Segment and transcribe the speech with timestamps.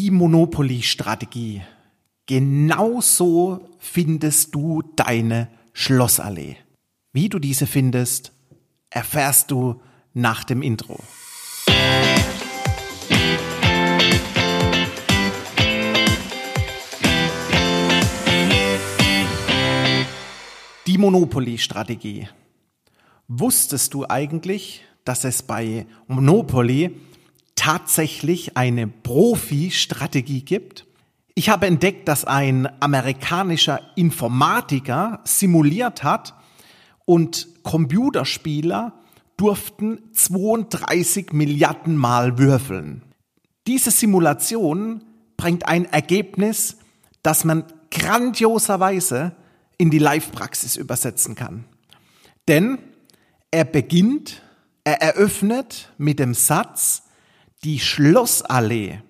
[0.00, 1.60] die Monopoly-Strategie.
[2.24, 6.56] Genauso findest du deine Schlossallee.
[7.12, 8.32] Wie du diese findest,
[8.88, 9.82] erfährst du
[10.14, 11.00] nach dem Intro.
[20.86, 22.28] Die Monopoly-Strategie.
[23.28, 26.96] Wusstest du eigentlich, dass es bei Monopoly
[27.60, 30.86] tatsächlich eine Profi-Strategie gibt?
[31.34, 36.34] Ich habe entdeckt, dass ein amerikanischer Informatiker simuliert hat
[37.04, 38.94] und Computerspieler
[39.36, 43.02] durften 32 Milliarden Mal würfeln.
[43.66, 45.04] Diese Simulation
[45.36, 46.78] bringt ein Ergebnis,
[47.22, 49.36] das man grandioserweise
[49.76, 51.66] in die Live-Praxis übersetzen kann.
[52.48, 52.78] Denn
[53.50, 54.40] er beginnt,
[54.84, 57.02] er eröffnet mit dem Satz,
[57.64, 59.00] die Schlossallee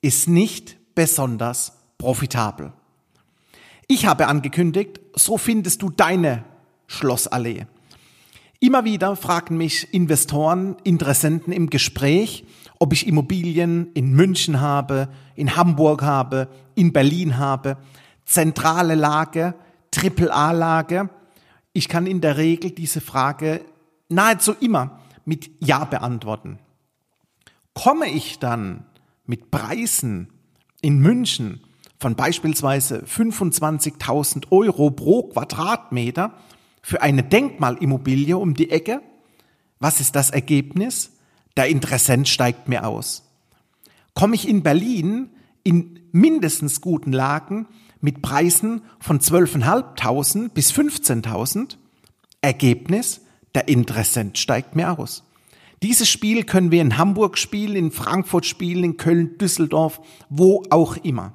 [0.00, 2.72] ist nicht besonders profitabel.
[3.88, 6.44] Ich habe angekündigt, so findest du deine
[6.86, 7.66] Schlossallee.
[8.60, 12.44] Immer wieder fragen mich Investoren, Interessenten im Gespräch,
[12.78, 17.76] ob ich Immobilien in München habe, in Hamburg habe, in Berlin habe,
[18.24, 19.54] zentrale Lage,
[19.90, 21.10] Triple-A-Lage.
[21.72, 23.62] Ich kann in der Regel diese Frage
[24.08, 26.58] nahezu immer mit Ja beantworten.
[27.76, 28.86] Komme ich dann
[29.26, 30.32] mit Preisen
[30.80, 31.60] in München
[31.98, 36.32] von beispielsweise 25.000 Euro pro Quadratmeter
[36.80, 39.02] für eine Denkmalimmobilie um die Ecke,
[39.78, 41.18] was ist das Ergebnis?
[41.58, 43.30] Der Interessent steigt mir aus.
[44.14, 45.28] Komme ich in Berlin
[45.62, 47.68] in mindestens guten Lagen
[48.00, 51.76] mit Preisen von 12.500 bis 15.000,
[52.40, 53.20] Ergebnis,
[53.54, 55.24] der Interessent steigt mir aus.
[55.82, 60.96] Dieses Spiel können wir in Hamburg spielen, in Frankfurt spielen, in Köln, Düsseldorf, wo auch
[60.96, 61.34] immer.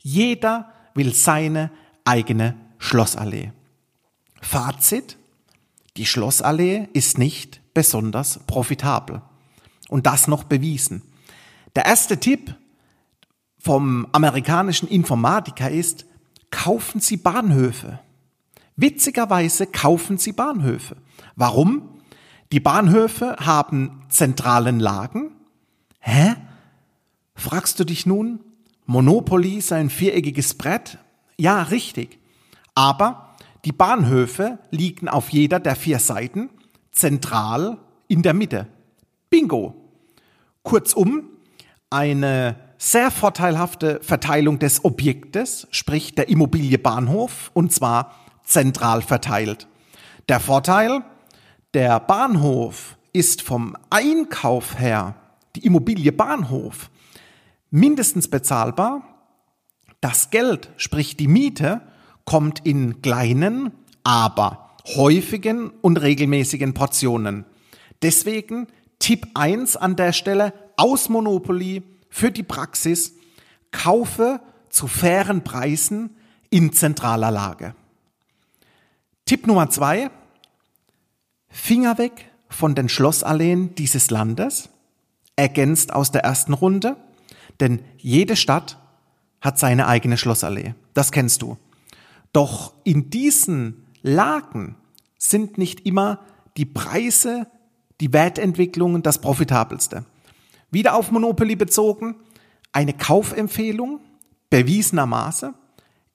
[0.00, 1.70] Jeder will seine
[2.04, 3.52] eigene Schlossallee.
[4.40, 5.16] Fazit,
[5.96, 9.22] die Schlossallee ist nicht besonders profitabel.
[9.88, 11.02] Und das noch bewiesen.
[11.74, 12.54] Der erste Tipp
[13.58, 16.06] vom amerikanischen Informatiker ist,
[16.50, 17.98] kaufen Sie Bahnhöfe.
[18.76, 20.96] Witzigerweise kaufen Sie Bahnhöfe.
[21.36, 22.00] Warum?
[22.52, 25.32] Die Bahnhöfe haben zentralen Lagen.
[26.00, 26.34] Hä?
[27.34, 28.40] Fragst du dich nun,
[28.86, 30.98] Monopoly sei ein viereckiges Brett?
[31.38, 32.18] Ja, richtig.
[32.74, 33.34] Aber
[33.64, 36.50] die Bahnhöfe liegen auf jeder der vier Seiten
[36.92, 37.78] zentral
[38.08, 38.66] in der Mitte.
[39.30, 39.74] Bingo.
[40.62, 41.24] Kurzum,
[41.90, 49.66] eine sehr vorteilhafte Verteilung des Objektes, sprich der Immobilie Bahnhof, und zwar zentral verteilt.
[50.28, 51.02] Der Vorteil,
[51.74, 55.16] der Bahnhof ist vom Einkauf her,
[55.56, 56.90] die Immobilie Bahnhof,
[57.70, 59.02] mindestens bezahlbar.
[60.00, 61.80] Das Geld, sprich die Miete,
[62.24, 63.72] kommt in kleinen,
[64.04, 67.44] aber häufigen und regelmäßigen Portionen.
[68.02, 68.68] Deswegen
[69.00, 73.14] Tipp 1 an der Stelle aus Monopoly für die Praxis,
[73.72, 76.16] kaufe zu fairen Preisen
[76.50, 77.74] in zentraler Lage.
[79.24, 80.10] Tipp Nummer 2,
[81.54, 84.70] Finger weg von den Schlossalleen dieses Landes,
[85.36, 86.96] ergänzt aus der ersten Runde,
[87.60, 88.76] denn jede Stadt
[89.40, 90.74] hat seine eigene Schlossallee.
[90.94, 91.56] Das kennst du.
[92.32, 94.74] Doch in diesen Lagen
[95.16, 96.18] sind nicht immer
[96.56, 97.46] die Preise,
[98.00, 100.04] die Wertentwicklungen das profitabelste.
[100.72, 102.16] Wieder auf Monopoly bezogen,
[102.72, 104.00] eine Kaufempfehlung
[104.50, 105.54] bewiesenermaßen,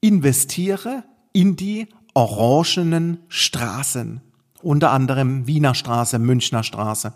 [0.01, 4.21] investiere in die orangenen Straßen,
[4.61, 7.13] unter anderem Wiener Straße, Münchner Straße.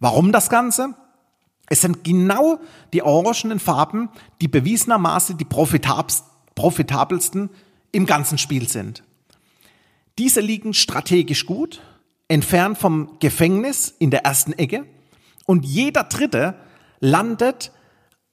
[0.00, 0.94] Warum das Ganze?
[1.68, 2.60] Es sind genau
[2.92, 4.10] die orangenen Farben,
[4.40, 5.44] die bewiesenermaßen die
[6.54, 7.50] profitabelsten
[7.92, 9.04] im ganzen Spiel sind.
[10.18, 11.80] Diese liegen strategisch gut,
[12.28, 14.84] entfernt vom Gefängnis in der ersten Ecke
[15.46, 16.54] und jeder Dritte
[17.00, 17.72] landet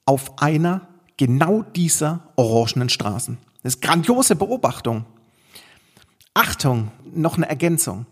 [0.04, 3.38] auf einer genau dieser orangenen Straßen.
[3.62, 5.04] Das ist grandiose Beobachtung.
[6.34, 8.06] Achtung, noch eine Ergänzung.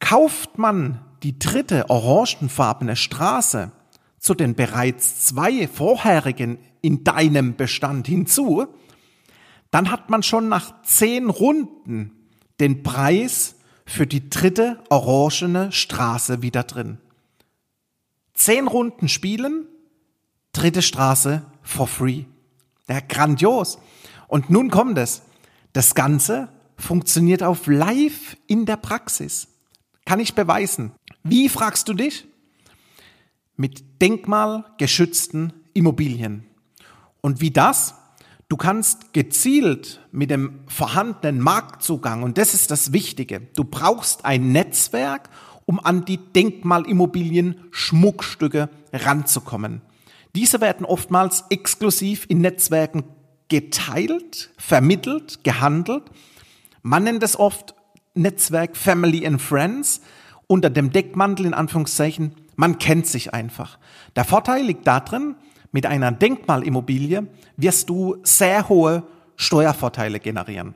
[0.00, 3.72] Kauft man die dritte orangenfarbene Straße
[4.18, 8.66] zu den bereits zwei vorherigen in deinem Bestand hinzu,
[9.70, 12.12] dann hat man schon nach zehn Runden
[12.60, 16.98] den Preis für die dritte orangene Straße wieder drin.
[18.34, 19.66] Zehn Runden spielen,
[20.52, 22.24] dritte Straße for free.
[22.88, 23.78] Ja, grandios.
[24.26, 25.22] Und nun kommt es.
[25.72, 29.48] Das Ganze funktioniert auf live in der Praxis.
[30.04, 30.92] Kann ich beweisen.
[31.22, 32.26] Wie fragst du dich?
[33.56, 36.44] Mit denkmalgeschützten Immobilien.
[37.20, 37.94] Und wie das?
[38.48, 44.52] Du kannst gezielt mit dem vorhandenen Marktzugang, und das ist das Wichtige, du brauchst ein
[44.52, 45.30] Netzwerk,
[45.64, 49.80] um an die Denkmalimmobilien Schmuckstücke ranzukommen.
[50.36, 53.04] Diese werden oftmals exklusiv in Netzwerken
[53.48, 56.04] geteilt, vermittelt, gehandelt.
[56.82, 57.74] Man nennt es oft
[58.14, 60.00] Netzwerk Family and Friends
[60.46, 62.32] unter dem Deckmantel in Anführungszeichen.
[62.56, 63.78] Man kennt sich einfach.
[64.16, 65.36] Der Vorteil liegt darin,
[65.72, 67.26] mit einer Denkmalimmobilie
[67.56, 69.02] wirst du sehr hohe
[69.36, 70.74] Steuervorteile generieren.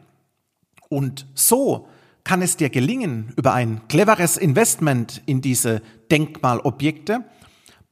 [0.89, 1.89] Und so
[2.25, 7.25] kann es dir gelingen, über ein cleveres Investment in diese Denkmalobjekte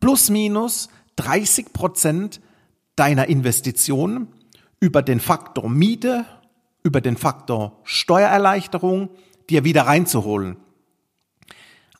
[0.00, 2.40] plus minus 30 Prozent
[2.96, 4.28] deiner Investition
[4.80, 6.26] über den Faktor Miete,
[6.82, 9.10] über den Faktor Steuererleichterung
[9.50, 10.56] dir wieder reinzuholen.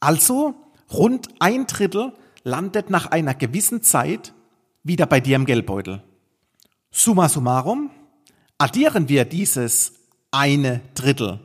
[0.00, 0.54] Also
[0.92, 2.12] rund ein Drittel
[2.44, 4.34] landet nach einer gewissen Zeit
[4.82, 6.02] wieder bei dir im Geldbeutel.
[6.90, 7.90] Summa summarum,
[8.58, 9.94] addieren wir dieses
[10.30, 11.40] eine Drittel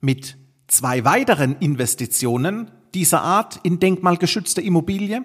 [0.00, 0.36] mit
[0.68, 5.24] zwei weiteren Investitionen dieser Art in denkmalgeschützte Immobilie,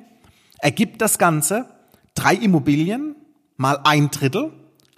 [0.60, 1.70] ergibt das Ganze
[2.16, 3.16] drei Immobilien
[3.58, 4.52] mal ein Drittel,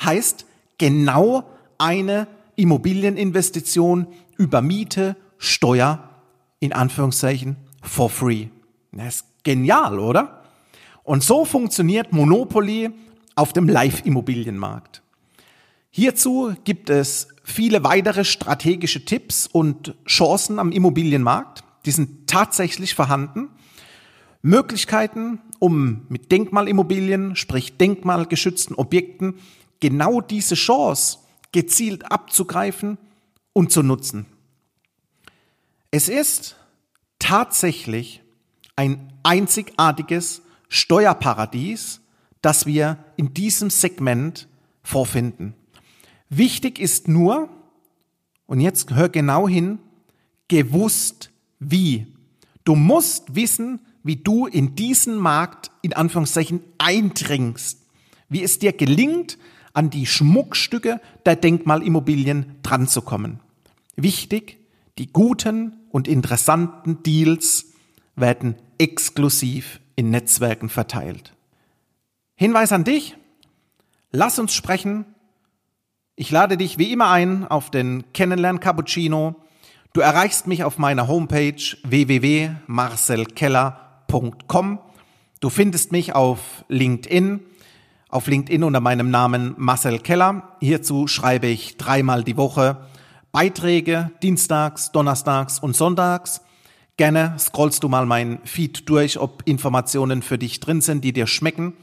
[0.03, 0.45] heißt
[0.77, 4.07] genau eine Immobilieninvestition
[4.37, 6.09] über Miete, Steuer,
[6.59, 8.47] in Anführungszeichen, for free.
[8.91, 10.43] Das ist genial, oder?
[11.03, 12.91] Und so funktioniert Monopoly
[13.35, 15.01] auf dem Live-Immobilienmarkt.
[15.89, 21.63] Hierzu gibt es viele weitere strategische Tipps und Chancen am Immobilienmarkt.
[21.85, 23.49] Die sind tatsächlich vorhanden.
[24.41, 29.35] Möglichkeiten, um mit Denkmalimmobilien, sprich denkmalgeschützten Objekten,
[29.79, 31.19] genau diese Chance
[31.53, 32.97] gezielt abzugreifen
[33.53, 34.25] und zu nutzen.
[35.91, 36.57] Es ist
[37.19, 38.21] tatsächlich
[38.75, 42.01] ein einzigartiges Steuerparadies,
[42.41, 44.49] das wir in diesem Segment
[44.81, 45.53] vorfinden.
[46.29, 47.47] Wichtig ist nur,
[48.47, 49.79] und jetzt hör genau hin,
[50.47, 52.07] gewusst wie.
[52.63, 57.79] Du musst wissen, wie du in diesen Markt in Anführungszeichen eindringst,
[58.29, 59.37] wie es dir gelingt,
[59.73, 63.41] an die Schmuckstücke der Denkmalimmobilien dranzukommen.
[63.95, 64.59] Wichtig,
[64.97, 67.73] die guten und interessanten Deals
[68.15, 71.33] werden exklusiv in Netzwerken verteilt.
[72.35, 73.17] Hinweis an dich,
[74.11, 75.05] lass uns sprechen.
[76.15, 79.35] Ich lade dich wie immer ein auf den Kennenlern Cappuccino.
[79.93, 84.79] Du erreichst mich auf meiner Homepage www.marcelkeller.com.
[85.39, 87.39] Du findest mich auf LinkedIn
[88.13, 90.55] auf LinkedIn unter meinem Namen Marcel Keller.
[90.59, 92.85] Hierzu schreibe ich dreimal die Woche
[93.31, 96.41] Beiträge, dienstags, donnerstags und sonntags.
[96.95, 101.25] Gerne scrollst du mal mein Feed durch, ob Informationen für dich drin sind, die dir
[101.25, 101.73] schmecken.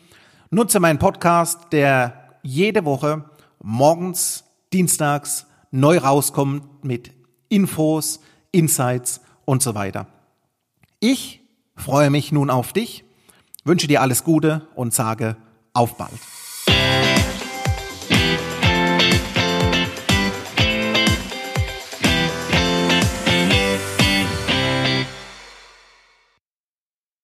[0.51, 3.25] Nutze meinen Podcast, der jede Woche
[3.61, 7.11] morgens, dienstags neu rauskommt mit
[7.49, 8.21] Infos,
[8.53, 10.07] Insights und so weiter.
[11.01, 11.41] Ich
[11.75, 13.05] freue mich nun auf dich,
[13.65, 15.37] wünsche dir alles Gute und sage
[15.73, 16.21] auf bald.